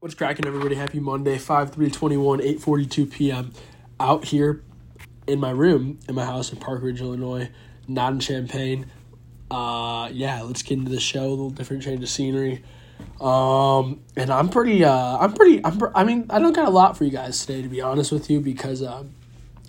[0.00, 0.76] What's cracking, everybody?
[0.76, 3.52] Happy Monday, 5 3 21, 8 42 p.m.
[3.98, 4.62] Out here
[5.26, 7.50] in my room in my house in Park Ridge, Illinois,
[7.88, 8.86] not in Champaign.
[9.50, 11.26] Uh, yeah, let's get into the show.
[11.26, 12.62] A little different change of scenery.
[13.20, 16.96] Um, and I'm pretty, uh, I'm pretty, I'm, I mean, I don't got a lot
[16.96, 19.16] for you guys today, to be honest with you, because, um,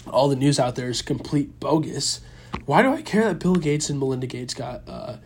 [0.05, 2.21] all the news out there is complete bogus.
[2.68, 5.18] Why do I care that Bill Gates and Melinda Gates got, uh,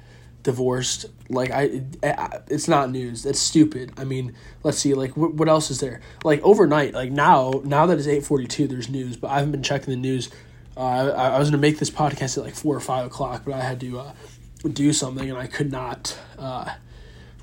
[0.43, 1.05] divorced.
[1.29, 3.23] Like I, I, it's not news.
[3.23, 3.93] That's stupid.
[3.97, 4.93] I mean, let's see.
[4.93, 6.01] Like what, what else is there?
[6.23, 6.93] Like overnight.
[6.93, 9.17] Like now, now that it's eight forty two, there's news.
[9.17, 10.29] But I haven't been checking the news.
[10.75, 13.53] Uh, I, I was gonna make this podcast at like four or five o'clock, but
[13.53, 14.13] I had to uh,
[14.71, 16.73] do something and I could not uh,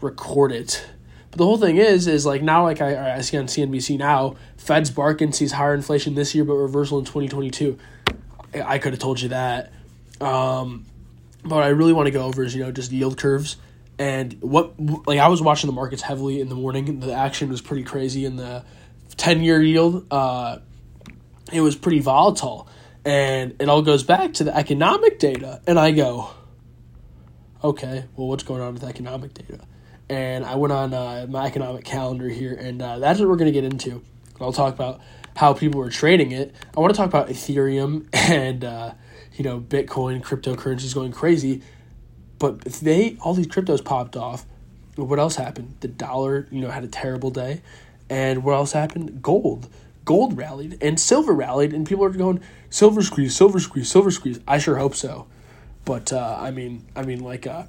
[0.00, 0.86] record it.
[1.30, 4.36] But the whole thing is, is like now, like I, I see on CNBC now,
[4.56, 7.78] Fed's barking sees higher inflation this year, but reversal in twenty twenty two.
[8.52, 9.72] I could have told you that.
[10.20, 10.84] Um,
[11.42, 13.56] but what I really want to go over is you know just yield curves
[14.00, 17.00] and what like I was watching the markets heavily in the morning.
[17.00, 18.64] The action was pretty crazy in the
[19.18, 20.06] ten year yield.
[20.10, 20.60] Uh,
[21.52, 22.66] it was pretty volatile,
[23.04, 25.60] and it all goes back to the economic data.
[25.66, 26.30] And I go,
[27.62, 29.60] okay, well, what's going on with economic data?
[30.08, 33.52] And I went on uh, my economic calendar here, and uh, that's what we're going
[33.52, 34.02] to get into.
[34.40, 35.02] I'll talk about
[35.36, 36.54] how people are trading it.
[36.74, 38.94] I want to talk about Ethereum and uh,
[39.40, 41.62] you know, Bitcoin, cryptocurrencies going crazy.
[42.38, 44.44] But if they all these cryptos popped off,
[44.96, 45.76] what else happened?
[45.80, 47.62] The dollar, you know, had a terrible day.
[48.10, 49.22] And what else happened?
[49.22, 49.70] Gold.
[50.04, 54.40] Gold rallied and silver rallied, and people are going silver squeeze, silver squeeze, silver squeeze.
[54.46, 55.26] I sure hope so,
[55.86, 57.62] but uh, I mean, I mean, like, uh,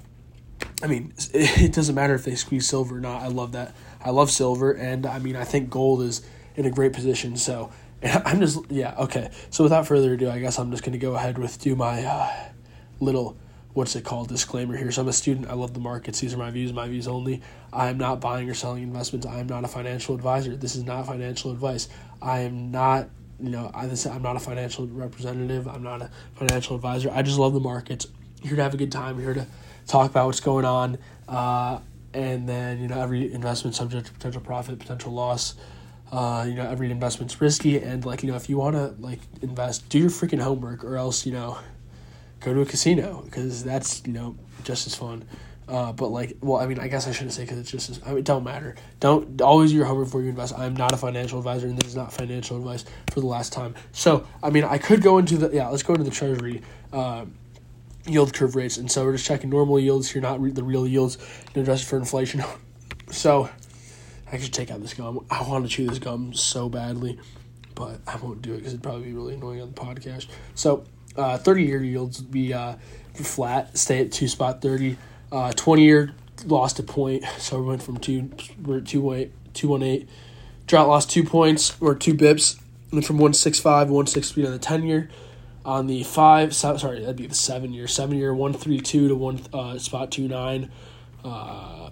[0.82, 3.22] I mean, it doesn't matter if they squeeze silver or not.
[3.22, 3.74] I love that.
[4.04, 6.20] I love silver, and I mean, I think gold is
[6.54, 7.38] in a great position.
[7.38, 7.70] So
[8.02, 9.30] I'm just yeah okay.
[9.50, 12.30] So without further ado, I guess I'm just gonna go ahead with do my uh,
[13.00, 13.36] little
[13.74, 14.90] what's it called disclaimer here.
[14.90, 15.48] So I'm a student.
[15.48, 16.20] I love the markets.
[16.20, 17.42] These are my views, my views only.
[17.72, 19.26] I am not buying or selling investments.
[19.26, 20.56] I am not a financial advisor.
[20.56, 21.88] This is not financial advice.
[22.20, 23.08] I am not
[23.40, 25.68] you know I, I'm not a financial representative.
[25.68, 27.10] I'm not a financial advisor.
[27.12, 28.06] I just love the markets.
[28.42, 29.20] Here to have a good time.
[29.20, 29.46] Here to
[29.86, 30.98] talk about what's going on.
[31.28, 31.78] Uh,
[32.14, 35.54] and then you know every investment subject to potential profit, potential loss.
[36.12, 39.18] Uh, you know, every investment's risky, and like you know, if you want to like
[39.40, 41.58] invest, do your freaking homework, or else you know,
[42.40, 45.24] go to a casino because that's you know just as fun.
[45.68, 47.88] Uh, but like, well, I mean, I guess I shouldn't say because it's just.
[47.88, 48.74] As, I mean, it don't matter.
[49.00, 50.58] Don't always do your homework before you invest.
[50.58, 53.74] I'm not a financial advisor, and this is not financial advice for the last time.
[53.92, 55.68] So, I mean, I could go into the yeah.
[55.68, 56.60] Let's go into the treasury.
[56.92, 57.24] Uh,
[58.06, 60.86] yield curve rates, and so we're just checking normal yields here, not re- the real
[60.86, 61.18] yields,
[61.54, 62.42] adjusted for inflation.
[63.10, 63.48] so,
[64.32, 65.24] I should take out this gum.
[65.30, 67.18] I want to chew this gum so badly,
[67.74, 70.26] but I won't do it because it'd probably be really annoying on the podcast.
[70.54, 70.84] So,
[71.16, 72.76] uh, 30 year yields would be uh,
[73.14, 74.96] flat, stay at two spot 30.
[75.30, 76.14] Uh, 20 year
[76.46, 78.30] lost a point, so we went from two,
[78.62, 80.08] we're at 218.
[80.66, 82.58] Drought lost two points or two bips,
[82.90, 85.10] went from 165 163 on the 10 year.
[85.64, 87.86] On the five, sorry, that'd be the seven year.
[87.86, 90.70] Seven year, 132 to one uh, spot 29.
[91.24, 91.90] Uh,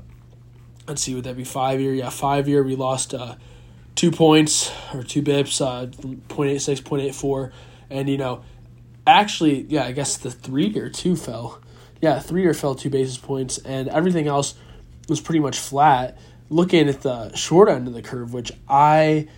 [0.90, 1.94] let's see, would that be five year?
[1.94, 2.64] Yeah, five year.
[2.64, 3.36] We lost uh,
[3.94, 7.52] two points or two bips, uh, 0.86, 0.84.
[7.90, 8.42] And, you know,
[9.06, 11.60] actually, yeah, I guess the three year too fell.
[12.00, 14.54] Yeah, three year fell two basis points, and everything else
[15.08, 16.18] was pretty much flat.
[16.48, 19.28] Looking at the short end of the curve, which I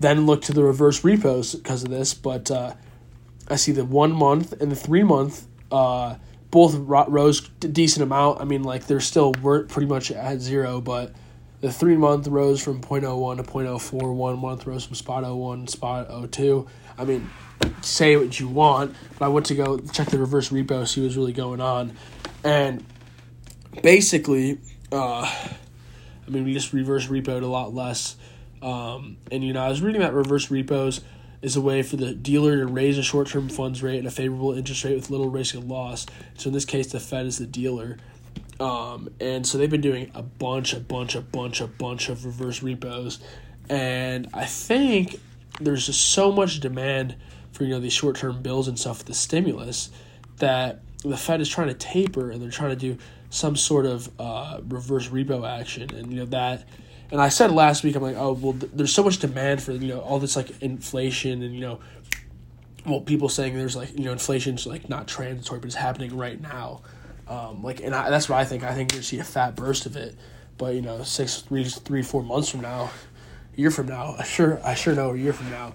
[0.00, 2.74] then looked to the reverse repos because of this, but uh,
[3.46, 6.16] I see the one month and the three month uh,
[6.50, 8.40] both rose a decent amount.
[8.40, 11.12] I mean, like they're still were pretty much at zero, but
[11.60, 14.14] the three month rose from 0.01 to 0.04.
[14.14, 16.66] One month rose from spot 01 spot 02.
[16.98, 17.30] I mean,
[17.82, 21.16] say what you want, but I went to go check the reverse repo, see what's
[21.16, 21.96] really going on,
[22.44, 22.84] and
[23.82, 24.58] basically,
[24.92, 28.16] uh, I mean, we just reverse repoed a lot less.
[28.62, 31.00] Um, and you know, I was reading that reverse repos
[31.42, 34.10] is a way for the dealer to raise a short term funds rate at a
[34.10, 36.06] favorable interest rate with little risk of loss.
[36.36, 37.96] So in this case, the Fed is the dealer.
[38.58, 42.26] Um, and so they've been doing a bunch, a bunch, a bunch, a bunch of
[42.26, 43.18] reverse repos.
[43.70, 45.18] And I think
[45.60, 47.16] there's just so much demand
[47.52, 49.90] for you know these short term bills and stuff the stimulus
[50.38, 52.98] that the Fed is trying to taper and they're trying to do
[53.30, 55.94] some sort of uh, reverse repo action.
[55.94, 56.64] And you know that
[57.10, 59.72] and I said last week, I'm like, oh well, th- there's so much demand for
[59.72, 61.80] you know all this like inflation and you know,
[62.86, 66.40] well, people saying there's like you know inflation's like not transitory, but it's happening right
[66.40, 66.82] now.
[67.28, 68.64] Um, like, and I, that's what I think.
[68.64, 70.16] I think you're gonna see a fat burst of it,
[70.58, 72.90] but you know, six, three, three, four months from now,
[73.56, 75.72] a year from now, I sure, I sure know a year from now,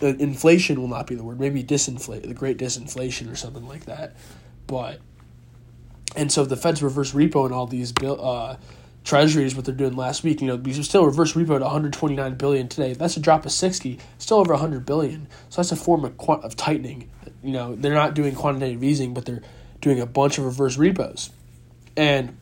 [0.00, 1.40] the inflation will not be the word.
[1.40, 4.14] Maybe disinflate, the great disinflation or something like that.
[4.66, 5.00] But,
[6.14, 8.56] and so the Fed's reverse repo and all these bill, uh,
[9.04, 10.40] treasuries what they're doing last week.
[10.40, 12.92] You know, because they're still reverse repo at 129 billion today.
[12.92, 15.28] That's a drop of 60, still over 100 billion.
[15.48, 17.10] So that's a form of quant- of tightening.
[17.42, 19.42] You know, they're not doing quantitative easing, but they're
[19.80, 21.30] doing a bunch of reverse repos,
[21.96, 22.36] and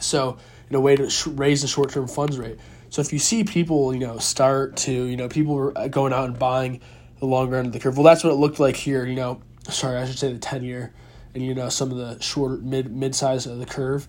[0.00, 0.38] so
[0.70, 2.58] in a way to sh- raise the short term funds rate.
[2.90, 6.12] So if you see people, you know, start to, you know, people are uh, going
[6.12, 6.80] out and buying
[7.20, 7.96] the longer end of the curve.
[7.96, 9.04] Well, that's what it looked like here.
[9.04, 10.92] You know, sorry, I should say the ten year,
[11.34, 14.08] and you know some of the short mid mid size of the curve,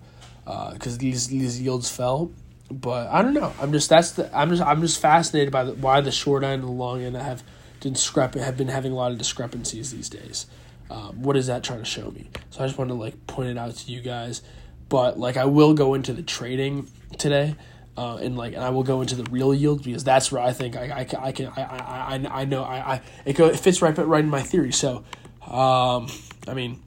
[0.74, 2.31] because uh, these these yields fell.
[2.72, 3.54] But I don't know.
[3.60, 6.62] I'm just that's the I'm just I'm just fascinated by the, why the short end
[6.62, 7.44] and the long end have
[7.81, 10.48] discrep have been having a lot of discrepancies these days.
[10.90, 12.30] Um, what is that trying to show me?
[12.50, 14.42] So I just want to like point it out to you guys.
[14.88, 17.56] But like I will go into the trading today
[18.00, 20.54] uh, and like and I will go into the real yield because that's where I
[20.54, 23.81] think I, I, I can I, I, I know I, I it go it fits
[23.81, 24.72] right right in my theory.
[24.72, 25.04] So
[25.45, 26.07] um,
[26.48, 26.80] I mean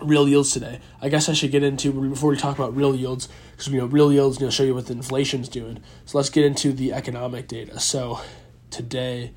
[0.00, 0.80] real yields today.
[1.00, 3.86] I guess I should get into before we talk about real yields because you know
[3.86, 5.82] real yields going to show you what the inflation's doing.
[6.04, 7.80] So let's get into the economic data.
[7.80, 8.20] So
[8.70, 9.32] today,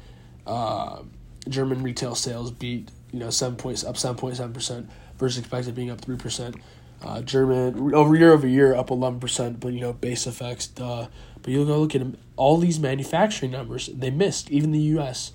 [0.46, 1.04] uh,
[1.48, 5.76] German retail sales beat you know seven points up seven point seven percent versus expected
[5.76, 6.56] being up three percent.
[7.04, 10.68] Uh, German over year over year up eleven percent, but you know base effects.
[10.68, 11.08] Duh.
[11.42, 13.88] But you go look at them, all these manufacturing numbers.
[13.94, 15.32] They missed even the U.S.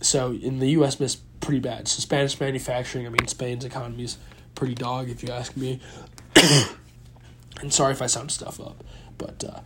[0.00, 1.00] So in the U.S.
[1.00, 1.88] missed pretty bad.
[1.88, 3.06] So Spanish manufacturing.
[3.06, 4.18] I mean Spain's economy is
[4.54, 5.80] pretty dog if you ask me.
[7.60, 8.84] and sorry if I sound stuff up,
[9.18, 9.60] but uh,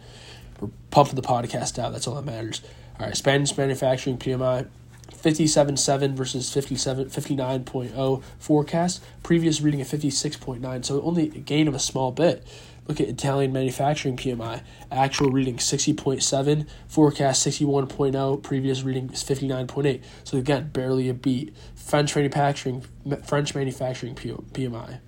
[0.60, 1.92] we're pumping the podcast out.
[1.92, 2.62] That's all that matters.
[2.98, 4.68] All right, Spanish manufacturing PMI
[5.12, 9.02] 57.7 versus 57, 59.0 forecast.
[9.22, 12.46] Previous reading of 56.9, so only a gain of a small bit.
[12.88, 14.62] Look at Italian manufacturing PMI.
[14.90, 20.02] Actual reading 60.7, forecast 61.0, previous reading is 59.8.
[20.24, 21.54] So again, barely a beat.
[21.74, 22.84] French manufacturing
[23.24, 25.00] French manufacturing PMI.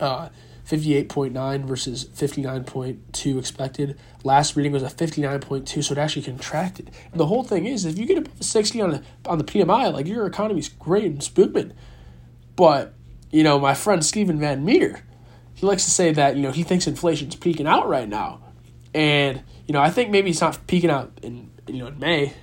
[0.00, 0.28] Uh,
[0.68, 3.98] 58.9 versus 59.2 expected.
[4.24, 6.90] Last reading was a 59.2, so it actually contracted.
[7.10, 9.92] And the whole thing is, if you get above 60 on the, on the PMI,
[9.92, 11.72] like your economy's great and booming.
[12.54, 12.94] But,
[13.30, 15.02] you know, my friend Steven Van Metre,
[15.62, 18.40] he likes to say that, you know, he thinks inflation's peaking out right now.
[18.92, 22.34] And, you know, I think maybe it's not peaking out in, you know, in May.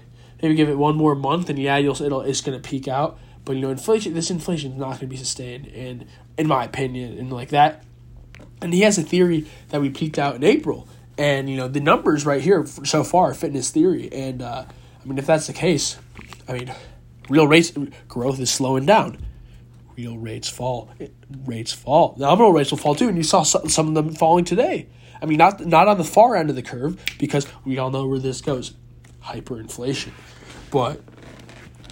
[0.41, 3.19] Maybe give it one more month and yeah, you'll it'll it's to peak out.
[3.45, 5.67] But, you know, inflation, this inflation is not to be sustained.
[5.67, 6.07] And,
[6.37, 7.83] in my opinion, and like that
[8.61, 10.87] and he has a theory that we peaked out in April.
[11.17, 14.09] And, you know, the numbers right here so far fit in his theory.
[14.11, 14.65] And, uh,
[15.01, 15.97] I mean, if that's the case,
[16.47, 16.73] I mean,
[17.27, 17.73] real rates
[18.07, 19.25] growth is slowing down.
[19.99, 20.89] Real rates fall.
[21.45, 22.15] Rates fall.
[22.17, 23.09] Nominal rates will fall too.
[23.09, 24.87] And you saw some of them falling today.
[25.21, 28.07] I mean, not not on the far end of the curve because we all know
[28.07, 28.75] where this goes,
[29.25, 30.11] hyperinflation.
[30.71, 31.01] But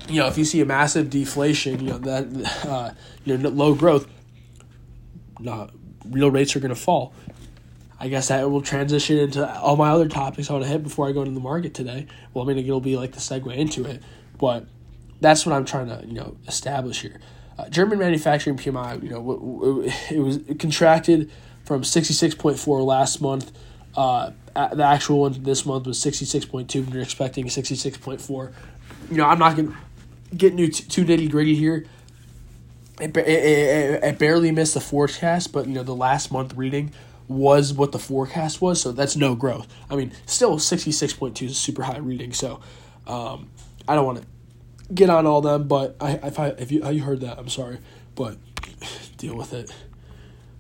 [0.08, 2.92] you know, if you see a massive deflation, you know that uh,
[3.26, 4.08] you know low growth,
[5.42, 5.72] not
[6.10, 7.14] real rates are going to fall.
[8.00, 11.10] I guess that will transition into all my other topics I want to hit before
[11.10, 12.08] I go into the market today.
[12.34, 14.02] Well, I mean, it'll be like the segue into it,
[14.38, 14.66] but
[15.20, 17.20] that's what I'm trying to you know establish here.
[17.58, 19.82] Uh, German manufacturing PMI, you know,
[20.12, 21.32] it was it contracted
[21.66, 23.52] from 66.4 last month.
[23.96, 28.54] Uh, the actual one this month was 66.2, and you're expecting 66.4.
[29.10, 29.78] You know, I'm not going to
[30.36, 31.86] get into too nitty gritty here
[33.00, 36.92] it, it, it, it barely missed the forecast, but you know the last month reading
[37.28, 39.68] was what the forecast was, so that's no growth.
[39.90, 42.60] I mean, still sixty six point two is a super high reading, so
[43.06, 43.50] um,
[43.88, 44.28] I don't want to
[44.94, 47.80] get on all them, but I if I if you you heard that, I'm sorry,
[48.16, 48.38] but
[49.18, 49.74] deal with it.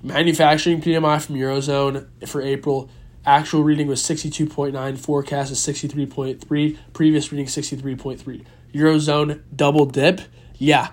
[0.04, 2.90] Manufacturing PMI from Eurozone for April.
[3.26, 8.46] Actual reading was 62.9, forecast is 63.3, previous reading 63.3.
[8.74, 10.22] Eurozone double dip.
[10.56, 10.92] Yeah,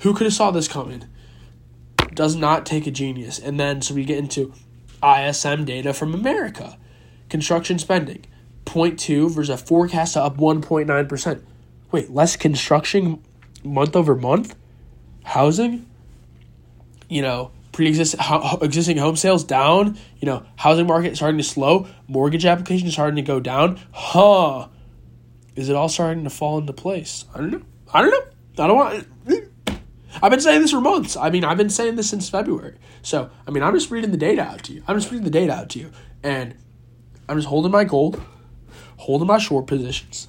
[0.00, 1.04] who could have saw this coming?
[2.14, 3.38] Does not take a genius.
[3.38, 4.52] And then so we get into
[5.02, 6.76] ISM data from America.
[7.28, 8.26] Construction spending,
[8.66, 11.42] 0.2 versus a forecast up 1.9%.
[11.92, 13.22] Wait, less construction
[13.64, 14.54] month over month?
[15.24, 15.86] Housing?
[17.08, 18.20] You know, pre-existing
[18.62, 23.22] existing home sales down, you know, housing market starting to slow, mortgage applications starting to
[23.22, 23.80] go down.
[23.92, 24.68] Huh.
[25.56, 27.24] Is it all starting to fall into place?
[27.34, 27.62] I don't know.
[27.92, 28.64] I don't know.
[28.64, 29.06] I don't want
[30.22, 31.16] I've been saying this for months.
[31.16, 32.76] I mean, I've been saying this since February.
[33.02, 34.82] So, I mean, I'm just reading the data out to you.
[34.86, 35.90] I'm just reading the data out to you.
[36.22, 36.54] And
[37.28, 38.20] I'm just holding my gold,
[38.98, 40.28] holding my short positions.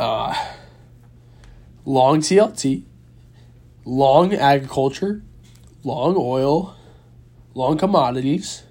[0.00, 0.34] Uh,
[1.84, 2.84] long TLT,
[3.84, 5.22] long agriculture,
[5.84, 6.74] long oil,
[7.52, 8.62] long commodities.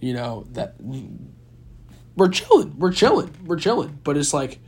[0.00, 0.76] You know, that
[2.16, 2.78] we're chilling.
[2.78, 3.34] We're chilling.
[3.44, 3.98] We're chilling.
[4.02, 4.60] But it's like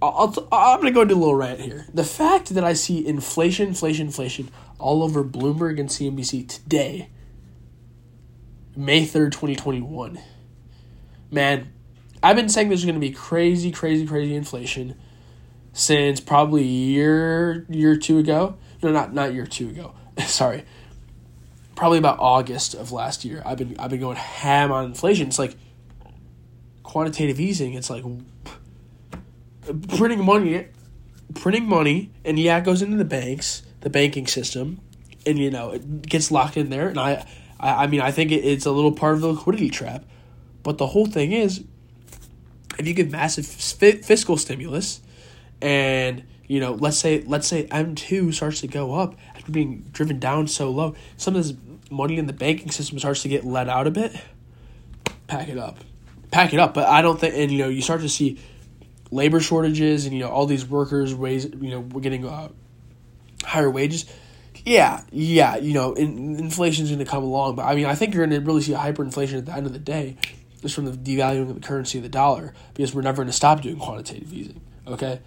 [0.00, 1.86] I'll, i am going to go into a little rant here.
[1.92, 7.08] The fact that I see inflation, inflation, inflation all over Bloomberg and CNBC today,
[8.76, 10.20] May 3rd, 2021.
[11.32, 11.73] Man,
[12.24, 14.94] I've been saying there's going to be crazy, crazy, crazy inflation
[15.74, 18.56] since probably a year, year or two ago.
[18.82, 19.94] No, not not year two ago.
[20.26, 20.64] Sorry,
[21.76, 23.42] probably about August of last year.
[23.44, 25.28] I've been I've been going ham on inflation.
[25.28, 25.54] It's like
[26.82, 27.74] quantitative easing.
[27.74, 28.04] It's like
[29.88, 30.68] printing money,
[31.34, 34.80] printing money, and yeah, it goes into the banks, the banking system,
[35.26, 36.88] and you know it gets locked in there.
[36.88, 37.26] And I,
[37.60, 40.06] I, I mean, I think it, it's a little part of the liquidity trap.
[40.62, 41.62] But the whole thing is,
[42.78, 45.00] if you give massive fiscal stimulus,
[45.60, 49.86] and you know, let's say let's say M two starts to go up after being
[49.92, 51.56] driven down so low, some of this
[51.90, 54.14] money in the banking system starts to get let out a bit.
[55.26, 55.78] Pack it up,
[56.30, 56.74] pack it up.
[56.74, 58.38] But I don't think, and you know, you start to see
[59.10, 62.48] labor shortages, and you know, all these workers ways, you know, we're getting uh,
[63.42, 64.04] higher wages.
[64.64, 68.14] Yeah, yeah, you know, in, inflation's going to come along, but I mean, I think
[68.14, 70.16] you're going to really see hyperinflation at the end of the day,
[70.64, 73.34] just from the devaluing of the currency of the dollar, because we're never going to
[73.34, 74.62] stop doing quantitative easing.
[74.86, 75.20] Okay,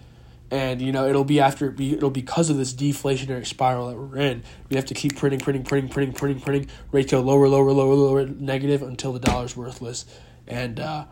[0.50, 4.16] and you know it'll be after it'll be because of this deflationary spiral that we're
[4.16, 4.42] in.
[4.68, 6.70] We have to keep printing, printing, printing, printing, printing, printing.
[6.90, 10.06] Rates go lower, lower, lower, lower, negative until the dollar's worthless,
[10.48, 11.04] and uh,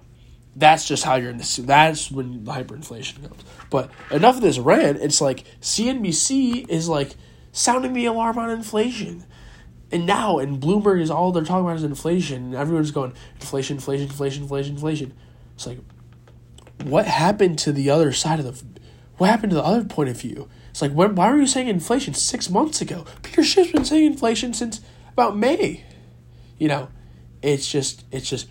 [0.56, 1.54] that's just how you're in this.
[1.54, 3.45] That's when the hyperinflation comes.
[3.71, 4.99] But enough of this rant.
[5.00, 7.14] It's like CNBC is like
[7.52, 9.25] sounding the alarm on inflation.
[9.92, 13.76] And now, and Bloomberg is all they're talking about is inflation, and everyone's going inflation,
[13.76, 15.14] inflation, inflation, inflation, inflation.
[15.54, 15.78] It's like,
[16.82, 18.80] what happened to the other side of the
[19.16, 20.48] what happened to the other point of view?
[20.70, 23.06] It's like, when, why were you saying inflation six months ago?
[23.22, 25.84] Peter Schiff's been saying inflation since about May.
[26.58, 26.88] You know,
[27.40, 28.48] it's just, it's just,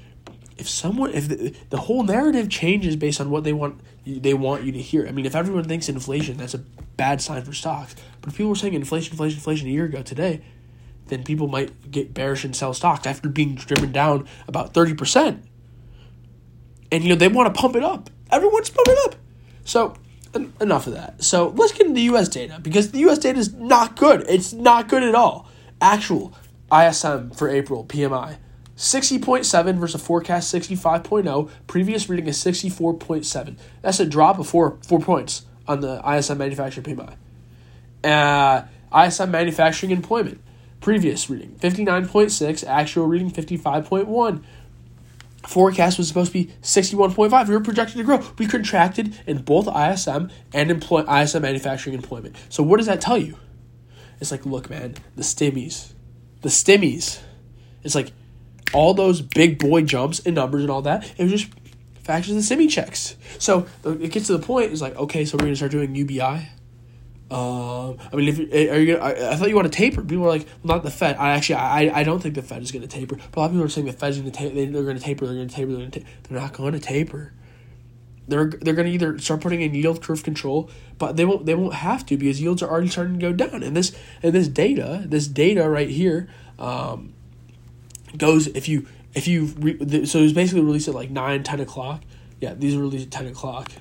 [0.58, 4.64] if someone, if the, the whole narrative changes based on what they want, they want
[4.64, 5.08] you to hear.
[5.08, 6.60] I mean, if everyone thinks inflation, that's a
[6.98, 7.96] bad sign for stocks.
[8.22, 10.42] But if people were saying inflation, inflation, inflation a year ago today,
[11.08, 15.42] then people might get bearish and sell stocks after being driven down about 30%.
[16.92, 18.10] And, you know, they want to pump it up.
[18.32, 19.16] Everyone's pumping up.
[19.64, 19.96] So,
[20.60, 21.24] enough of that.
[21.24, 22.28] So let's get into the U.S.
[22.28, 23.20] data because the U.S.
[23.20, 24.26] data is not good.
[24.28, 25.50] It's not good at all.
[25.82, 26.34] Actual
[26.72, 28.38] ISM for April PMI
[28.78, 31.50] 60.7 versus forecast 65.0.
[31.68, 33.58] Previous reading is 64.7.
[33.82, 37.16] That's a drop of four four points on the ISM manufacturing PMI.
[38.04, 38.66] Uh,
[39.06, 40.42] ISM manufacturing employment.
[40.86, 42.64] Previous reading 59.6.
[42.68, 44.44] Actual reading 55.1
[45.48, 47.48] forecast was supposed to be 61.5.
[47.48, 48.24] We were projected to grow.
[48.38, 52.36] We contracted in both ISM and employ ISM manufacturing employment.
[52.50, 53.36] So what does that tell you?
[54.22, 55.94] It's like, look, man, the stimmies,
[56.44, 57.20] the stimmies.
[57.82, 58.12] It's like
[58.72, 61.12] all those big boy jumps in numbers and all that.
[61.18, 61.48] It was just
[62.04, 63.16] factors and stimmy checks.
[63.40, 64.72] So it gets to the point.
[64.72, 66.50] It's like, okay, so we're gonna start doing UBI.
[67.32, 70.04] Um, I mean, if eh, are you, gonna, I, I thought you want to taper.
[70.04, 71.16] People are like, not the Fed.
[71.18, 73.16] I actually, I, I don't think the Fed is going to taper.
[73.16, 74.54] But a lot of people are saying the Fed's going to taper.
[74.54, 75.26] They, are going to taper.
[75.26, 75.72] They're going to taper.
[75.74, 77.34] They're, ta- they're not going to taper.
[78.28, 81.54] They're they're going to either start putting in yield curve control, but they won't they
[81.54, 83.62] won't have to because yields are already starting to go down.
[83.62, 86.28] And this and this data, this data right here,
[86.58, 87.14] um,
[88.18, 91.60] goes if you if you re, so it was basically released at like 9, 10
[91.60, 92.02] o'clock.
[92.40, 93.72] Yeah, these are released at ten o'clock.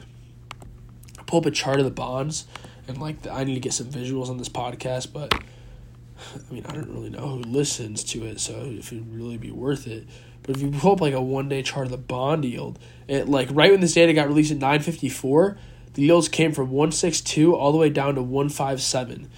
[1.27, 2.47] Pull up a chart of the bonds
[2.89, 6.65] and like the, I need to get some visuals on this podcast, but I mean
[6.67, 10.07] I don't really know who listens to it, so if it'd really be worth it.
[10.43, 13.29] But if you pull up like a one day chart of the bond yield, it
[13.29, 15.57] like right when this data got released at nine fifty four,
[15.95, 19.31] the yields came from one six two all the way down to one five seven.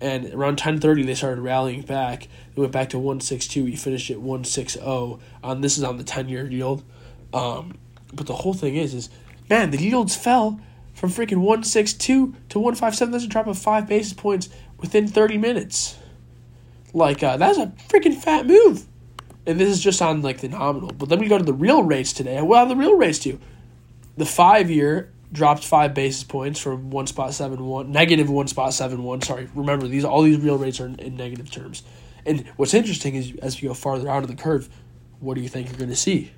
[0.00, 2.24] And around ten thirty they started rallying back.
[2.24, 3.64] It went back to one six two.
[3.64, 5.20] We finished at one six zero.
[5.42, 6.82] On this is on the ten year yield.
[7.32, 7.78] Um,
[8.12, 9.10] but the whole thing is is
[9.50, 10.60] man the yields fell
[10.94, 13.12] from freaking 162 to 157.
[13.12, 14.48] That's a drop of five basis points
[14.78, 15.98] within 30 minutes.
[16.92, 18.86] Like, uh, that's a freaking fat move.
[19.46, 20.92] And this is just on like the nominal.
[20.92, 22.40] But then we go to the real rates today.
[22.40, 23.38] Well, the real rates too.
[24.16, 28.72] The five year dropped five basis points from one spot seven one negative one spot
[28.72, 29.20] seven one.
[29.20, 31.82] Sorry, remember these all these real rates are in, in negative terms.
[32.24, 34.70] And what's interesting is as you go farther out of the curve,
[35.20, 36.32] what do you think you're going to see?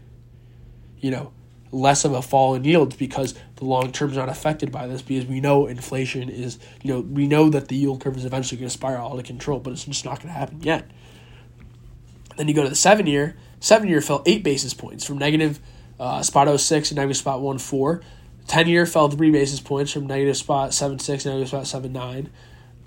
[0.99, 1.33] You know,
[1.73, 5.03] less of a fall in yields because the long term is not affected by this
[5.03, 8.59] because we know inflation is you know we know that the yield curve is eventually
[8.59, 10.89] going to spiral out of control but it's just not going to happen yet.
[12.37, 15.61] Then you go to the seven year seven year fell eight basis points from negative
[15.99, 18.05] uh, spot 06 to negative spot 14
[18.47, 22.31] 10 year fell three basis points from negative spot 76 to negative spot 79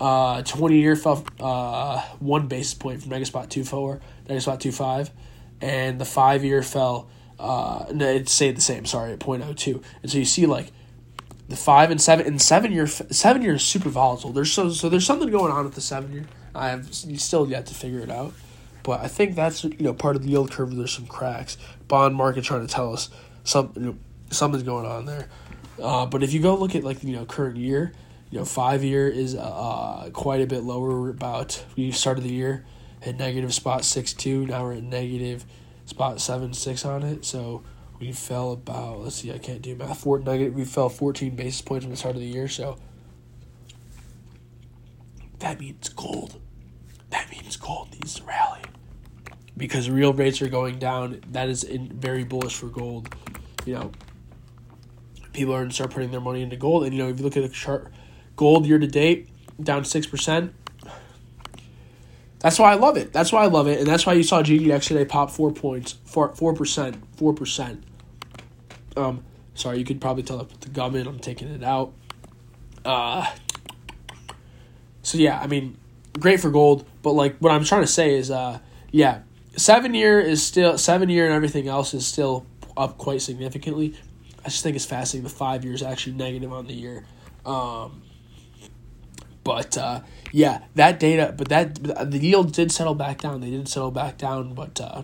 [0.00, 5.10] uh, 20 year fell uh, one basis point from negative spot 24 negative spot 25
[5.60, 7.10] and the five year fell
[7.40, 8.84] uh, no, it's stayed the same.
[8.84, 9.82] Sorry, at 0.02.
[10.02, 10.72] And so you see like
[11.48, 14.30] the five and seven and seven year seven year is super volatile.
[14.30, 16.26] There's so so there's something going on with the seven year.
[16.54, 18.34] I have still yet to figure it out.
[18.82, 20.74] But I think that's you know part of the yield curve.
[20.74, 21.56] There's some cracks.
[21.88, 23.10] Bond market trying to tell us
[23.44, 23.96] some you know,
[24.30, 25.28] something's going on there.
[25.82, 27.92] Uh, but if you go look at like you know current year,
[28.30, 31.08] you know five year is uh, quite a bit lower.
[31.08, 32.64] About we started the year
[33.02, 34.46] at negative spot six two.
[34.46, 35.44] Now we're at negative
[35.90, 37.24] spot seven six on it.
[37.24, 37.62] So
[37.98, 40.00] we fell about let's see, I can't do math.
[40.00, 40.54] Four negative.
[40.54, 42.48] We fell fourteen basis points from the start of the year.
[42.48, 42.78] So
[45.40, 46.40] that means gold.
[47.10, 48.62] That means gold needs to rally
[49.56, 51.20] because real rates are going down.
[51.32, 53.14] That is in, very bullish for gold.
[53.66, 53.92] You know,
[55.32, 56.84] people are going to start putting their money into gold.
[56.84, 57.92] And, you know, if you look at the chart,
[58.36, 59.28] gold year to date,
[59.62, 60.52] down 6%.
[62.40, 63.12] That's why I love it.
[63.12, 63.78] That's why I love it.
[63.78, 66.96] And that's why you saw GDX today pop four points, 4, 4%.
[67.16, 67.82] 4%.
[68.96, 71.06] Um, sorry, you could probably tell I put the gum in.
[71.06, 71.92] I'm taking it out.
[72.82, 73.30] Uh,
[75.02, 75.76] so, yeah, I mean,
[76.18, 76.86] great for gold.
[77.02, 78.58] But, like, what I'm trying to say is, uh,
[78.90, 79.20] yeah,
[79.56, 83.94] seven year is still, seven year and everything else is still up quite significantly.
[84.42, 85.24] I just think it's fascinating.
[85.24, 87.04] The five years actually negative on the year.
[87.44, 88.02] Um,
[89.44, 90.00] but uh,
[90.32, 93.40] yeah, that data, but that the yield did settle back down.
[93.40, 95.02] They did settle back down, but uh,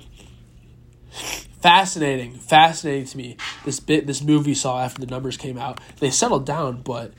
[1.60, 3.36] fascinating, fascinating to me.
[3.64, 7.12] This bit, this movie saw after the numbers came out, they settled down, but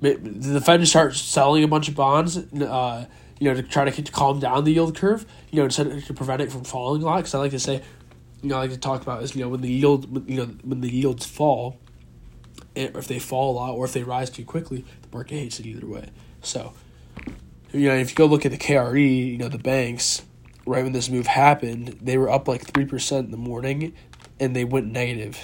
[0.00, 2.36] the Fed just start selling a bunch of bonds.
[2.36, 3.06] Uh,
[3.38, 5.24] you know, to try to, to calm down the yield curve.
[5.50, 7.16] You know, to, to prevent it from falling a lot.
[7.18, 7.82] Because I like to say,
[8.42, 10.46] you know, I like to talk about is you know when the yield you know
[10.62, 11.78] when the yields fall,
[12.74, 15.66] if they fall a lot or if they rise too quickly, the market hates it
[15.66, 16.10] either way.
[16.42, 16.72] So,
[17.72, 20.22] you know, if you go look at the KRE, you know, the banks,
[20.66, 23.94] right when this move happened, they were up like three percent in the morning,
[24.38, 25.38] and they went negative.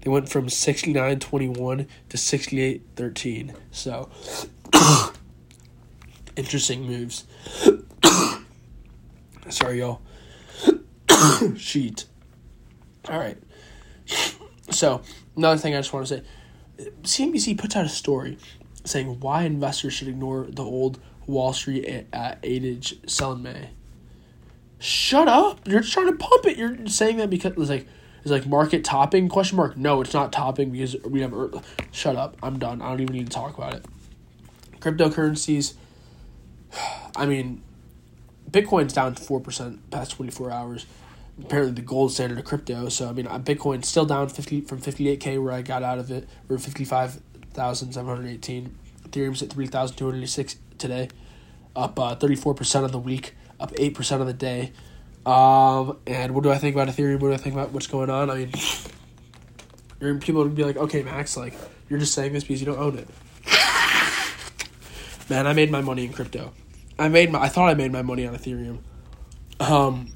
[0.00, 3.54] They went from sixty nine twenty one to sixty eight thirteen.
[3.70, 4.08] So,
[6.36, 7.24] interesting moves.
[9.48, 10.00] Sorry, y'all.
[11.56, 12.04] Sheet.
[13.08, 13.38] All right.
[14.70, 15.02] So,
[15.36, 16.22] another thing I just want to say
[17.02, 18.38] CNBC puts out a story
[18.86, 23.70] saying why investors should ignore the old Wall Street adage sell in May.
[24.78, 25.66] Shut up!
[25.66, 26.56] You're trying to pump it.
[26.56, 27.86] You're saying that because it's like
[28.22, 29.76] it's like market topping question mark.
[29.76, 31.34] No, it's not topping because we have.
[31.90, 32.36] Shut up!
[32.42, 32.82] I'm done.
[32.82, 33.84] I don't even need to talk about it.
[34.80, 35.74] Cryptocurrencies.
[37.16, 37.62] I mean,
[38.50, 40.86] Bitcoin's down four percent past twenty four hours
[41.42, 42.88] apparently the gold standard of crypto.
[42.88, 45.82] So I mean, uh, Bitcoin's still down fifty from fifty eight k where I got
[45.82, 46.28] out of it.
[46.48, 47.20] We're fifty five
[47.56, 48.76] thousand seven hundred eighteen.
[49.02, 51.08] Ethereum's at three thousand two hundred six today,
[51.74, 54.72] up uh, thirty four percent of the week, up eight percent of the day.
[55.24, 57.18] Um, and what do I think about Ethereum?
[57.20, 58.30] What do I think about what's going on?
[58.30, 58.48] I
[60.00, 61.54] mean, people would be like, okay, Max, like
[61.88, 63.08] you're just saying this because you don't own it.
[65.28, 66.52] Man, I made my money in crypto.
[66.98, 67.40] I made my.
[67.40, 68.78] I thought I made my money on Ethereum.
[69.58, 70.12] Um,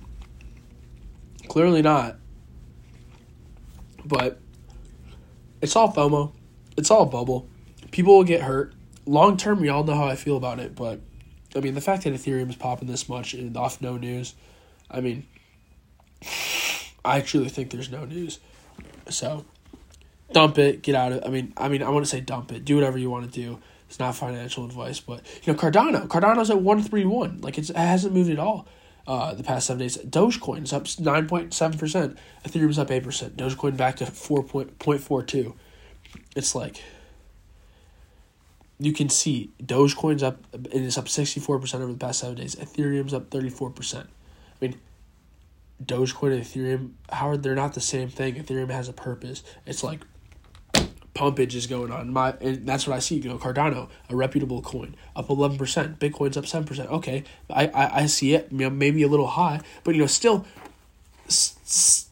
[1.51, 2.17] Clearly not.
[4.05, 4.39] But
[5.61, 6.33] it's all FOMO.
[6.81, 7.47] It's all bubble.
[7.91, 8.73] People will get hurt.
[9.05, 11.01] Long term, y'all know how I feel about it, but
[11.55, 14.35] I mean, the fact that Ethereum is popping this much and off no news,
[14.91, 15.27] I mean,
[17.05, 18.39] I truly think there's no news.
[19.11, 19.45] So,
[20.33, 21.25] dump it, get out of.
[21.25, 22.65] I mean, I mean, I want to say dump it.
[22.65, 23.59] Do whatever you want to do.
[23.89, 27.43] It's not financial advice, but you know, Cardano, Cardano's at one three one.
[27.43, 28.67] Like it hasn't moved at all
[29.07, 29.99] uh, the past seven days.
[29.99, 32.17] Dogecoin is up 9.7%.
[32.45, 33.31] Ethereum's up 8%.
[33.31, 35.55] Dogecoin back to 4.42.
[36.37, 36.83] It's like,
[38.79, 42.55] you can see Dogecoin's up, and it's up 64% over the past seven days.
[42.55, 43.97] Ethereum's up 34%.
[43.97, 44.07] I
[44.61, 44.81] mean,
[45.85, 48.35] Dogecoin and Ethereum, how are they're not the same thing.
[48.35, 49.43] Ethereum has a purpose.
[49.67, 50.01] It's like
[51.15, 52.13] pumpage is going on.
[52.13, 53.17] My and that's what I see.
[53.17, 55.99] You know, Cardano, a reputable coin, up eleven percent.
[55.99, 56.91] Bitcoin's up seven percent.
[56.91, 58.53] Okay, I, I I see it.
[58.53, 60.47] Maybe a little high, but you know, still,
[61.27, 62.09] it's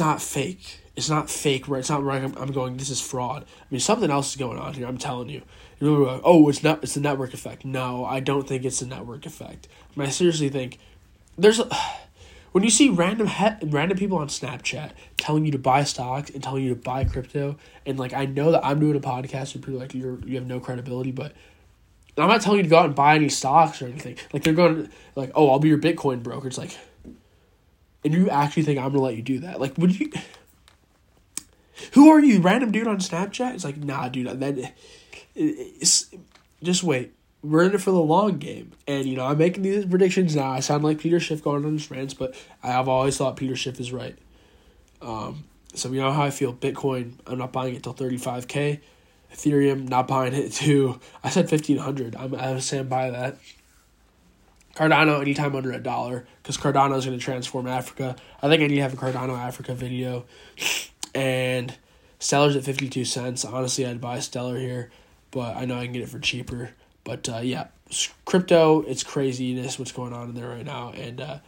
[0.00, 0.80] not fake.
[0.96, 1.68] It's not fake.
[1.68, 1.80] Right?
[1.80, 2.22] It's not right.
[2.22, 2.76] I'm, I'm going.
[2.76, 3.44] This is fraud.
[3.44, 4.86] I mean, something else is going on here.
[4.86, 5.42] I'm telling you.
[5.78, 6.82] You're oh, it's not.
[6.82, 7.64] It's the network effect.
[7.64, 9.68] No, I don't think it's the network effect.
[9.94, 10.78] I, mean, I seriously think
[11.36, 11.68] there's a
[12.52, 16.42] when you see random he- random people on Snapchat telling you to buy stocks and
[16.42, 19.62] telling you to buy crypto, and like I know that I'm doing a podcast and
[19.62, 21.32] people like you're you have no credibility, but
[22.16, 24.16] I'm not telling you to go out and buy any stocks or anything.
[24.32, 26.48] Like they're going like, oh, I'll be your Bitcoin broker.
[26.48, 26.76] It's like,
[28.02, 29.60] and you actually think I'm gonna let you do that?
[29.60, 30.10] Like, would you?
[31.92, 33.54] Who are you, random dude on Snapchat?
[33.54, 34.40] It's like, nah, dude.
[34.40, 34.74] That
[35.34, 36.10] it's
[36.62, 37.12] just wait
[37.46, 38.72] we're in it for the long game.
[38.86, 40.50] And, you know, I'm making these predictions now.
[40.50, 43.56] I sound like Peter Schiff going on his rants, but I have always thought Peter
[43.56, 44.16] Schiff is right.
[45.00, 46.52] Um, so, you know how I feel.
[46.52, 48.80] Bitcoin, I'm not buying it till 35K.
[49.32, 51.00] Ethereum, not buying it too.
[51.22, 53.36] I said 1500 I'm, I stand by that.
[54.74, 58.16] Cardano anytime under a dollar because Cardano is going to transform Africa.
[58.42, 60.26] I think I need to have a Cardano Africa video.
[61.16, 61.74] And
[62.18, 63.44] Stellar's at 52 cents.
[63.44, 64.90] Honestly, I'd buy Stellar here,
[65.30, 66.70] but I know I can get it for cheaper.
[67.04, 67.68] But uh, yeah,
[68.26, 70.90] crypto, it's craziness what's going on in there right now.
[70.90, 71.38] And uh,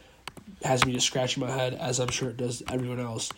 [0.63, 3.29] has me just scratching my head, as I'm sure it does everyone else.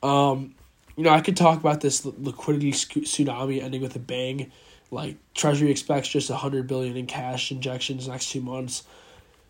[0.00, 0.54] Um,
[0.96, 4.52] you know, I could talk about this liquidity tsunami ending with a bang.
[4.92, 8.84] Like Treasury expects just a hundred billion in cash injections next two months.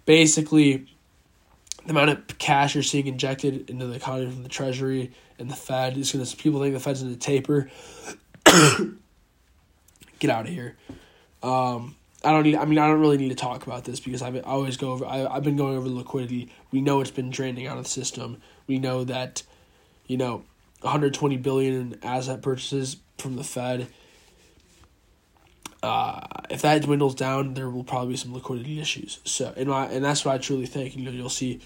[0.07, 0.87] Basically,
[1.85, 5.57] the amount of cash you're seeing injected into the economy from the Treasury and the
[5.57, 6.37] Fed is going to.
[6.37, 7.71] People think the Fed's going to taper.
[10.19, 10.77] Get out of here.
[11.43, 12.57] Um, I don't need.
[12.57, 14.93] I mean, I don't really need to talk about this because I've I always go
[14.93, 15.07] over.
[15.07, 16.53] I, I've been going over the liquidity.
[16.71, 18.43] We know it's been draining out of the system.
[18.67, 19.43] We know that,
[20.07, 20.45] you know,
[20.83, 23.89] 120 billion in asset purchases from the Fed.
[25.83, 29.21] Uh, if that dwindles down, there will probably be some liquidity issues.
[29.25, 30.97] So, and I, and that's what I truly think.
[30.97, 31.61] You know, you'll see,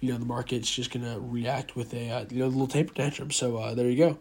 [0.00, 3.30] you know, the market's just gonna react with a uh, you know little taper tantrum.
[3.30, 4.18] So uh, there you go.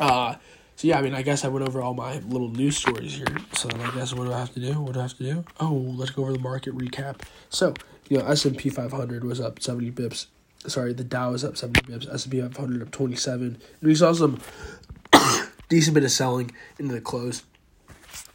[0.00, 0.34] Uh,
[0.74, 3.36] so yeah, I mean, I guess I went over all my little news stories here.
[3.54, 4.80] So I guess what do I have to do?
[4.80, 5.44] What do I have to do?
[5.60, 7.22] Oh, let's go over the market recap.
[7.50, 7.72] So
[8.08, 10.26] you know, S and P 500 was up 70 bips.
[10.66, 12.12] Sorry, the Dow was up 70 bips.
[12.12, 13.46] S and P 500 up 27.
[13.46, 14.40] And we saw some
[15.68, 17.44] decent bit of selling into the close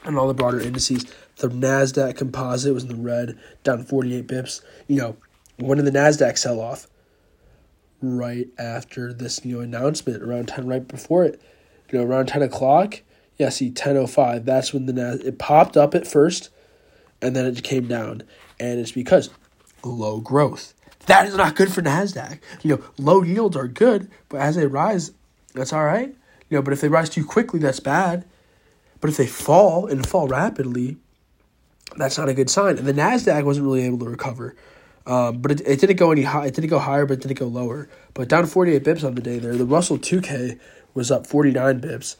[0.04, 1.06] and all the broader indices.
[1.38, 4.62] The Nasdaq Composite was in the red, down 48 bips.
[4.88, 5.18] You know,
[5.58, 6.88] when did the Nasdaq sell off?
[8.02, 11.40] Right after this you know announcement, around 10, right before it
[11.92, 13.02] you know, around 10 o'clock.
[13.38, 16.50] Yeah, see, 10.05, that's when the Nas- it popped up at first,
[17.22, 18.24] and then it came down.
[18.60, 19.30] And it's because
[19.84, 20.74] low growth.
[21.08, 22.40] That is not good for NASDAQ.
[22.62, 25.12] You know, low yields are good, but as they rise,
[25.54, 26.16] that's all right.
[26.50, 28.26] You know, but if they rise too quickly, that's bad.
[29.02, 30.98] But if they fall and fall rapidly,
[31.98, 32.78] that's not a good sign.
[32.78, 34.56] And the Nasdaq wasn't really able to recover,
[35.06, 36.46] um, but it, it didn't go any high.
[36.46, 37.90] It didn't go higher, but it didn't go lower.
[38.14, 39.56] But down forty eight bips on the day there.
[39.56, 40.58] The Russell two K
[40.94, 42.16] was up 49 bips.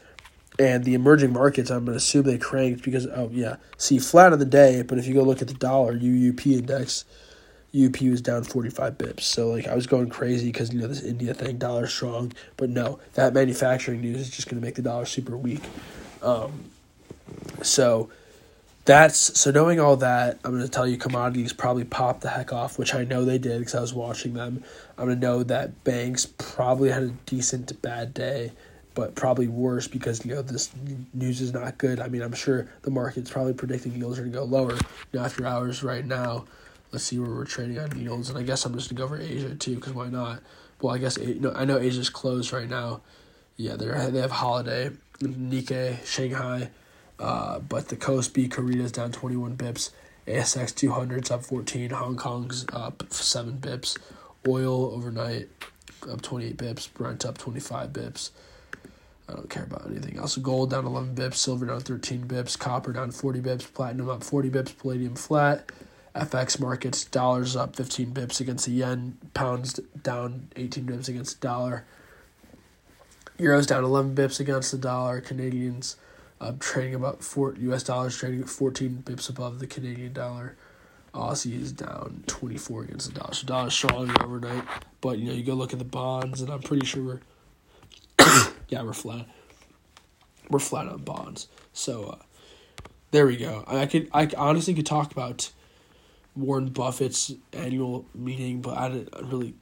[0.58, 4.38] And the emerging markets, I'm to assume they cranked because, oh, yeah, see, flat on
[4.38, 7.06] the day, but if you go look at the dollar, UUP index,
[7.74, 9.20] UP was down 45 bips.
[9.20, 12.34] So, like, I was going crazy because, you know, this India thing, dollar strong.
[12.58, 15.62] But no, that manufacturing news is just going to make the dollar super weak.
[16.22, 16.64] Um,
[17.62, 18.10] so,
[18.84, 22.52] that's so knowing all that, I'm going to tell you commodities probably popped the heck
[22.52, 24.64] off, which I know they did because I was watching them.
[24.98, 28.52] I'm going to know that banks probably had a decent bad day,
[28.94, 30.70] but probably worse because you know this
[31.14, 32.00] news is not good.
[32.00, 34.74] I mean, I'm sure the market's probably predicting yields are going to go lower.
[34.74, 36.46] You know, after hours right now,
[36.90, 39.04] let's see where we're trading on yields, and I guess I'm just going to go
[39.04, 40.42] over Asia too because why not?
[40.80, 43.00] Well, I guess know, I know Asia's closed right now.
[43.56, 44.90] Yeah, they they have holiday.
[45.20, 46.70] Nikkei, Shanghai
[47.22, 49.90] uh, but the Kospi Korea's down 21 bips.
[50.26, 51.90] ASX 200's up 14.
[51.90, 53.96] Hong Kong's up 7 bips.
[54.46, 55.48] Oil overnight
[56.10, 56.92] up 28 bips.
[56.92, 58.30] Brent up 25 bips.
[59.28, 60.36] I don't care about anything else.
[60.36, 61.34] Gold down 11 bips.
[61.34, 62.58] Silver down 13 bips.
[62.58, 63.72] Copper down 40 bips.
[63.72, 64.76] Platinum up 40 bips.
[64.76, 65.70] Palladium flat.
[66.16, 69.16] FX markets, dollars up 15 bips against the yen.
[69.32, 71.84] Pounds down 18 bips against the dollar.
[73.42, 75.20] Euros down 11 bips against the dollar.
[75.20, 75.96] Canadians
[76.40, 77.82] uh, trading about four U.S.
[77.82, 80.56] dollars trading at 14 bips above the Canadian dollar.
[81.12, 83.34] Aussie is down 24 against the dollar.
[83.34, 84.64] So dollar stronger overnight.
[85.00, 87.20] But you know, you go look at the bonds, and I'm pretty sure we're
[88.68, 89.26] yeah we're flat.
[90.48, 91.48] We're flat on bonds.
[91.72, 92.18] So uh,
[93.10, 93.64] there we go.
[93.66, 95.50] I could I honestly could talk about
[96.36, 99.54] Warren Buffett's annual meeting, but I didn't really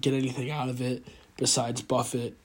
[0.00, 1.04] get anything out of it
[1.36, 2.36] besides Buffett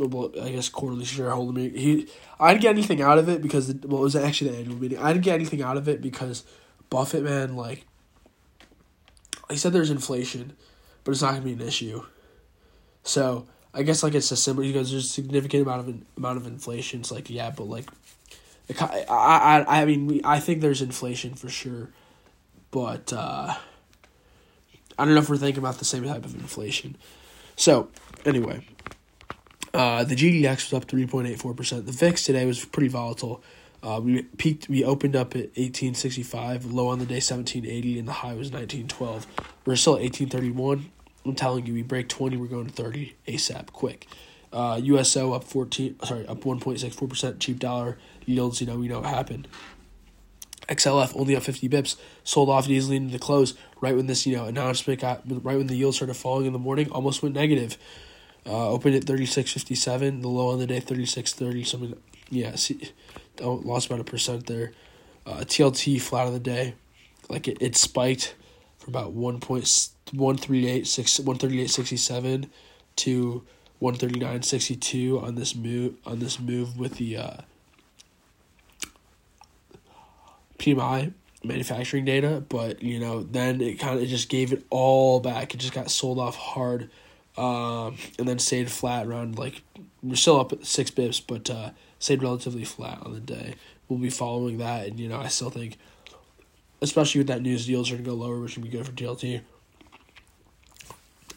[0.00, 1.80] I guess quarterly shareholder meeting.
[1.80, 2.08] He,
[2.38, 4.98] I didn't get anything out of it because well, it was actually the annual meeting.
[4.98, 6.44] I didn't get anything out of it because
[6.90, 7.84] Buffett, man, like
[9.50, 10.56] he said, there's inflation,
[11.04, 12.04] but it's not gonna be an issue.
[13.02, 16.46] So I guess like it's a similar because there's a significant amount of amount of
[16.46, 17.00] inflation.
[17.00, 17.88] It's like yeah, but like,
[18.78, 21.90] I I I mean we, I think there's inflation for sure,
[22.70, 23.54] but uh,
[24.98, 26.96] I don't know if we're thinking about the same type of inflation.
[27.56, 27.88] So
[28.24, 28.66] anyway,
[29.78, 31.86] uh, the GDX was up 3.84%.
[31.86, 33.44] The VIX today was pretty volatile.
[33.80, 34.68] Uh, we peaked.
[34.68, 39.26] We opened up at 1865, low on the day 1780, and the high was 1912.
[39.64, 40.90] We're still at 1831.
[41.24, 44.08] I'm telling you, we break 20, we're going to 30 ASAP, quick.
[44.52, 47.38] Uh, USO up 14, sorry, up 1.64%.
[47.38, 48.60] Cheap dollar yields.
[48.60, 49.46] You know, we know what happened.
[50.68, 54.36] XLF only up 50 bips, sold off easily into the close right when this you
[54.36, 57.78] know announcement got right when the yield started falling in the morning, almost went negative.
[58.48, 60.22] Uh, opened at 36.57.
[60.22, 61.66] The low on the day 36.30.
[61.66, 61.94] Something,
[62.30, 62.90] yeah, see,
[63.40, 64.72] lost about a percent there.
[65.26, 66.74] Uh, TLT flat on the day.
[67.28, 68.34] like it, it spiked
[68.78, 72.50] from about one point one three eight six one thirty eight sixty seven
[72.96, 73.44] to
[73.78, 77.36] one thirty nine sixty two on this move on this move with the uh,
[80.58, 81.12] PMI
[81.44, 85.54] manufacturing data, but you know then it kind of just gave it all back.
[85.54, 86.90] It just got sold off hard,
[87.38, 89.62] um, and then stayed flat around like
[90.02, 93.54] we're still up at six bips, but uh, stayed relatively flat on the day.
[93.88, 95.78] We'll be following that, and you know I still think,
[96.82, 99.40] especially with that news, deals are gonna go lower, which would be good for TLT.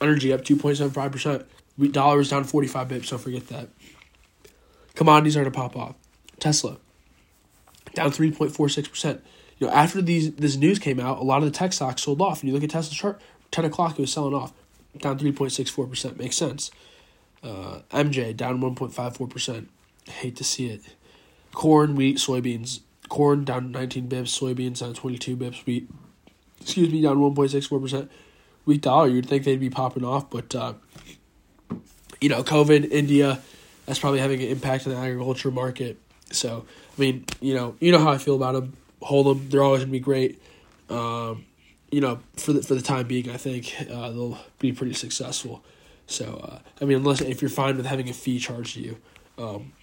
[0.02, 1.46] Energy up two point seven five percent.
[1.92, 3.06] Dollars down forty five bips.
[3.06, 3.70] So forget that.
[4.96, 5.96] Commodities are gonna pop off.
[6.40, 6.78] Tesla
[7.94, 9.24] down three point four six percent.
[9.60, 12.22] You know, after these this news came out, a lot of the tech stocks sold
[12.22, 12.42] off.
[12.42, 14.54] And you look at Tesla's chart, ten o'clock it was selling off,
[14.98, 16.18] down three point six four percent.
[16.18, 16.72] Makes sense.
[17.44, 19.70] Uh, MJ down one point five four percent.
[20.08, 20.82] Hate to see it.
[21.54, 22.82] Corn, wheat, soybeans.
[23.10, 24.38] Corn down nineteen bips.
[24.40, 25.66] Soybeans down twenty two bips.
[25.66, 25.90] Wheat,
[26.60, 28.12] excuse me, down one point six four percent.
[28.66, 30.74] Wheat dollar, you'd think they'd be popping off, but uh,
[32.22, 33.42] you know, COVID, India,
[33.86, 35.98] that's probably having an impact on the agriculture market.
[36.32, 36.66] So,
[36.98, 38.78] I mean, you know, you know how I feel about them.
[39.02, 40.40] Hold them; they're always gonna be great.
[40.90, 41.46] Um,
[41.92, 45.64] you know, for the for the time being, I think uh, they'll be pretty successful.
[46.08, 48.98] So, uh, I mean, unless if you're fine with having a fee charged to you,
[49.38, 49.74] um,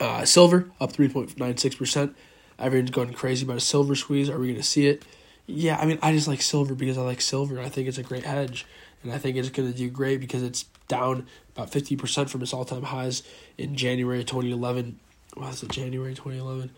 [0.00, 2.14] uh, silver up three point nine six percent.
[2.58, 4.30] Everyone's going crazy about a silver squeeze.
[4.30, 5.04] Are we going to see it?
[5.46, 7.60] Yeah, I mean, I just like silver because I like silver.
[7.60, 8.64] I think it's a great hedge,
[9.02, 11.26] and I think it's going to do great because it's down
[11.56, 13.22] about fifty percent from its all time highs
[13.58, 15.00] in January twenty eleven.
[15.36, 16.70] Was it January twenty eleven?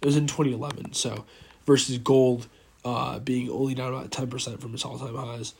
[0.00, 0.92] It was in twenty eleven.
[0.94, 1.24] So
[1.66, 2.48] versus gold
[2.84, 5.54] uh, being only down about ten percent from its all time highs.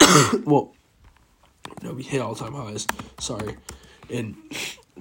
[0.44, 0.74] well,
[1.82, 2.86] no, we hit all time highs.
[3.18, 3.56] Sorry,
[4.08, 4.36] in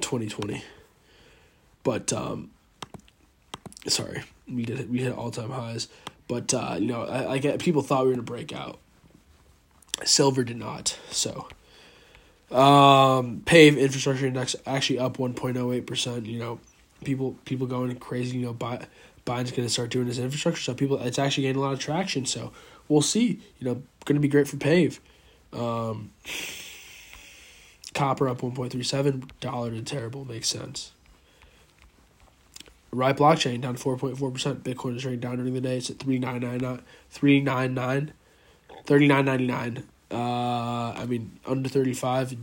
[0.01, 0.63] twenty twenty.
[1.83, 2.51] But um,
[3.87, 5.87] sorry, we did we hit all time highs.
[6.27, 8.79] But uh, you know, I, I get people thought we were gonna break out.
[10.03, 10.97] Silver did not.
[11.11, 11.47] So,
[12.51, 16.25] um, Pave Infrastructure Index actually up one point oh eight percent.
[16.25, 16.59] You know,
[17.03, 18.37] people people going crazy.
[18.37, 18.85] You know, buy,
[19.25, 20.77] Biden's gonna start doing this infrastructure stuff.
[20.77, 22.25] People, it's actually getting a lot of traction.
[22.25, 22.51] So
[22.87, 23.39] we'll see.
[23.59, 24.99] You know, gonna be great for Pave.
[25.51, 26.11] Um,
[27.93, 29.29] copper up one point three seven.
[29.39, 30.91] Dollar to terrible makes sense.
[32.91, 34.61] Riot Blockchain down 4.4%.
[34.61, 35.77] Bitcoin is trading down during the day.
[35.77, 38.13] It's at 3999 399
[38.85, 42.35] 3999 uh I mean under 35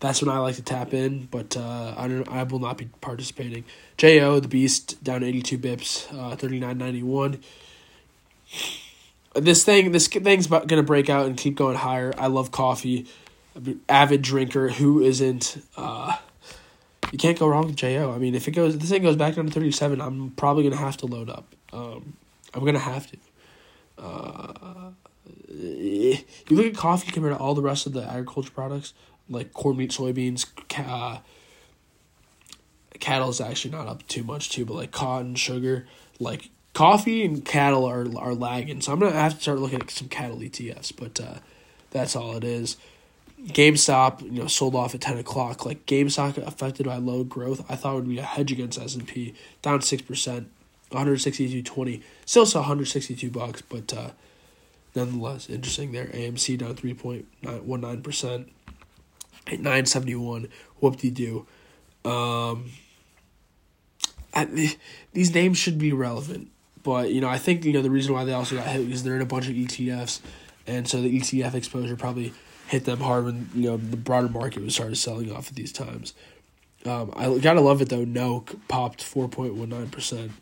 [0.00, 2.28] that's when I like to tap in, but uh, I don't.
[2.28, 3.64] I will not be participating.
[3.96, 7.40] Jo the Beast down eighty two bips, uh, thirty nine ninety one.
[9.34, 12.12] This thing, this thing's about gonna break out and keep going higher.
[12.16, 13.06] I love coffee,
[13.88, 14.68] avid drinker.
[14.68, 15.62] Who isn't?
[15.76, 16.16] Uh,
[17.12, 18.12] you can't go wrong with Jo.
[18.12, 20.00] I mean, if it goes, if this thing goes back down to thirty seven.
[20.00, 21.54] I'm probably gonna have to load up.
[21.72, 22.14] Um,
[22.54, 23.16] I'm gonna have to.
[23.98, 24.90] Uh,
[25.50, 28.92] you look at coffee compared to all the rest of the agriculture products,
[29.28, 31.18] like corn, meat, soybeans, uh,
[33.00, 35.86] cattle is actually not up too much too, but like cotton, sugar,
[36.18, 38.80] like coffee and cattle are are lagging.
[38.80, 41.38] So I'm gonna have to start looking at some cattle ETFs, but uh,
[41.90, 42.76] that's all it is.
[43.46, 45.64] GameStop, you know, sold off at ten o'clock.
[45.64, 49.06] Like GameStop affected by low growth, I thought would be a hedge against S and
[49.06, 50.50] P, down six percent,
[50.90, 52.02] one hundred sixty two twenty.
[52.26, 54.10] Still saw one hundred sixty two bucks, but uh,
[54.94, 56.06] nonetheless interesting there.
[56.06, 58.50] AMC down three point one nine percent,
[59.48, 60.48] at nine seventy one.
[60.80, 61.46] Whoop de doo.
[62.04, 62.70] Um,
[64.34, 64.76] I,
[65.12, 66.50] these names should be relevant,
[66.82, 69.02] but you know I think you know the reason why they also got hit is
[69.02, 70.20] they're in a bunch of ETFs,
[70.66, 72.32] and so the ETF exposure probably
[72.68, 75.72] hit them hard when you know the broader market was started selling off at these
[75.72, 76.14] times.
[76.84, 78.04] Um, I gotta love it though.
[78.04, 80.32] No popped four point one nine percent,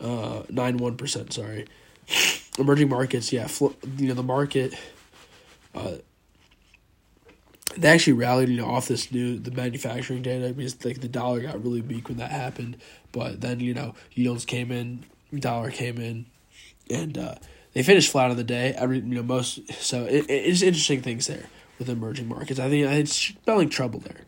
[0.00, 1.32] uh, nine one percent.
[1.32, 1.66] Sorry,
[2.58, 3.32] emerging markets.
[3.32, 4.74] Yeah, fl- you know the market.
[5.74, 5.96] Uh,
[7.80, 11.40] they actually rallied, you know, off this new the manufacturing data because like the dollar
[11.40, 12.76] got really weak when that happened.
[13.12, 16.26] But then you know yields came in, dollar came in,
[16.90, 17.34] and uh,
[17.72, 18.74] they finished flat on the day.
[18.76, 21.46] Every you know most so it, it's interesting things there
[21.78, 22.58] with emerging markets.
[22.58, 24.24] I think it's spelling trouble there.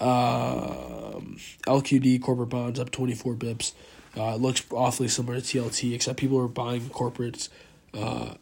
[0.00, 3.72] Um, LQD corporate bonds up 24 bips.
[4.16, 7.48] Uh, it looks awfully similar to TLT, except people are buying corporates
[7.94, 8.34] uh,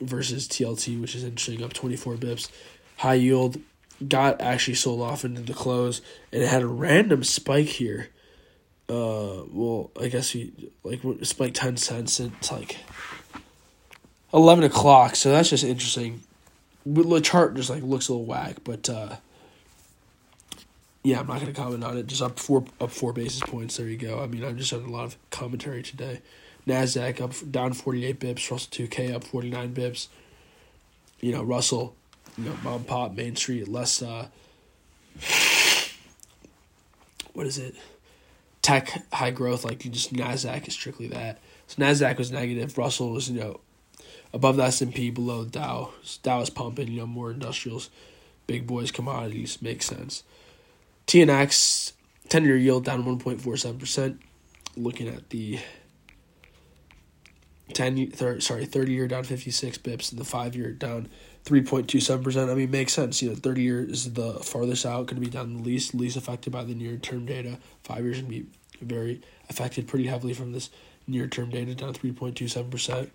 [0.00, 2.50] versus TLT, which is interesting, up 24 bips.
[2.96, 3.58] High yield
[4.06, 6.00] got actually sold off into the close,
[6.32, 8.08] and it had a random spike here.
[8.88, 10.52] Uh, well, I guess we
[10.82, 12.20] like spike 10 cents.
[12.20, 12.78] It's like
[14.32, 16.22] 11 o'clock, so that's just interesting
[16.86, 19.16] the chart just like looks a little whack, but uh,
[21.02, 22.06] yeah, I'm not gonna comment on it.
[22.06, 23.76] Just up four up four basis points.
[23.76, 24.20] There you go.
[24.20, 26.20] I mean, I've just done a lot of commentary today,
[26.66, 28.50] Nasdaq up down forty eight bips.
[28.50, 30.08] Russell two K up forty nine bips.
[31.20, 31.94] You know Russell,
[32.36, 34.02] you mom pop Main Street less.
[37.32, 37.74] What is it?
[38.62, 41.38] Tech high growth like you just Nasdaq is strictly that.
[41.66, 42.78] So Nasdaq was negative.
[42.78, 43.60] Russell was you know
[44.32, 45.90] above the S and P, below Dow.
[46.22, 46.88] Dow is pumping.
[46.88, 47.90] You know more industrials,
[48.46, 50.22] big boys, commodities makes sense.
[51.06, 51.92] TNX
[52.28, 54.20] ten year yield down one point four seven percent.
[54.76, 55.60] Looking at the
[57.72, 61.08] 10 thir- sorry 30 year down 56 bips and the 5 year down
[61.44, 63.22] 3.27% i mean makes sense.
[63.22, 66.16] You know 30 years is the farthest out going to be down the least least
[66.16, 67.58] affected by the near term data.
[67.84, 68.46] 5 years to be
[68.80, 70.70] very affected pretty heavily from this
[71.06, 73.10] near term data down 3.27%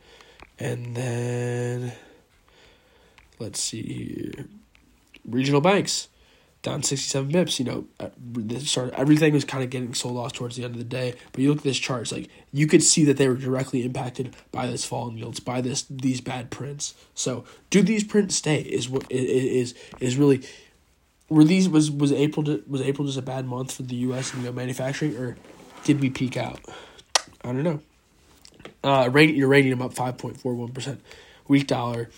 [0.59, 1.93] and then
[3.39, 4.45] let's see here.
[5.25, 6.07] Regional banks
[6.62, 7.60] down 67 bips.
[7.60, 10.86] You know, started, everything was kind of getting sold off towards the end of the
[10.86, 11.15] day.
[11.32, 13.84] But you look at this chart, it's like you could see that they were directly
[13.84, 16.93] impacted by this fall in yields, by this these bad prints.
[17.13, 18.62] So, do these prints stay?
[18.62, 20.41] Is what is is really
[21.30, 24.34] were these was was April was April just a bad month for the U.S.
[24.34, 25.38] you know, manufacturing, or
[25.84, 26.60] did we peak out?
[27.43, 27.82] I don't know.
[28.84, 31.02] Uh, uranium up five point four one percent,
[31.48, 32.10] weak dollar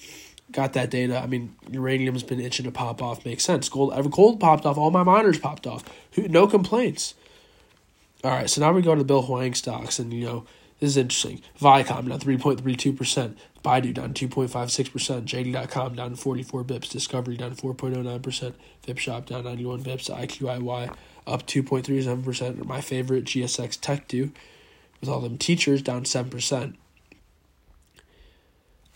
[0.51, 1.17] got that data.
[1.17, 3.25] I mean, uranium's been itching to pop off.
[3.25, 3.69] Makes sense.
[3.69, 4.77] Gold, gold popped off.
[4.77, 5.83] All my miners popped off.
[6.13, 7.15] Who, no complaints.
[8.23, 10.45] All right, so now we go to Bill Hwang stocks, and you know
[10.79, 11.41] this is interesting.
[11.59, 13.37] Viacom down three point three two percent.
[13.63, 15.25] Baidu down two point five six percent.
[15.25, 16.89] JD.com down forty four bips.
[16.89, 18.55] Discovery down four point oh nine percent.
[18.85, 20.09] VipShop down ninety one bips.
[20.15, 22.63] IQIY up two point three seven percent.
[22.65, 24.31] My favorite GSX Techedu,
[24.99, 26.75] with all them teachers down seven percent.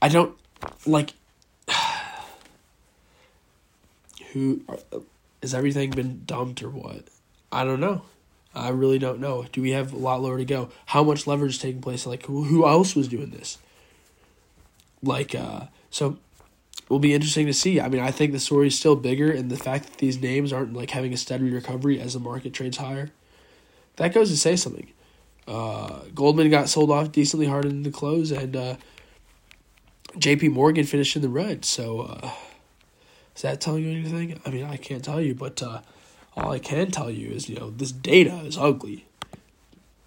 [0.02, 0.38] I don't
[0.86, 1.14] like
[4.36, 4.62] who
[5.42, 7.06] has everything been dumped or what?
[7.54, 8.02] I don't know.
[8.54, 9.46] I really don't know.
[9.50, 10.70] Do we have a lot lower to go?
[10.88, 12.06] How much leverage taking place?
[12.06, 13.58] Like who who else was doing this?
[15.02, 16.18] Like uh so
[16.90, 17.80] will be interesting to see.
[17.80, 20.52] I mean, I think the story is still bigger and the fact that these names
[20.52, 23.12] aren't like having a steady recovery as the market trades higher.
[23.96, 24.92] That goes to say something.
[25.48, 28.76] Uh, Goldman got sold off decently hard in the close and uh,
[30.18, 31.64] JP Morgan finished in the red.
[31.64, 32.32] So uh,
[33.36, 34.40] is that telling you anything?
[34.46, 35.82] I mean, I can't tell you, but uh,
[36.36, 39.06] all I can tell you is, you know, this data is ugly.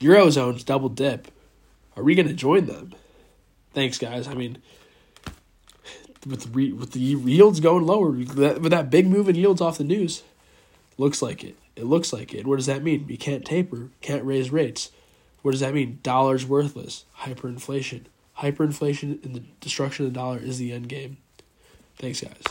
[0.01, 1.29] Eurozone's double dip.
[1.97, 2.95] Are we going to join them?
[3.75, 4.29] Thanks, guys.
[4.29, 4.59] I mean,
[6.27, 9.79] with re- with the yields going lower, that, with that big move in yields off
[9.79, 10.23] the news,
[10.97, 11.57] looks like it.
[11.77, 12.47] It looks like it.
[12.47, 13.07] What does that mean?
[13.07, 14.91] We can't taper, can't raise rates.
[15.43, 16.01] What does that mean?
[16.03, 17.05] Dollar's worthless.
[17.21, 18.05] Hyperinflation.
[18.39, 21.19] Hyperinflation and the destruction of the dollar is the end game.
[21.97, 22.47] Thanks, guys.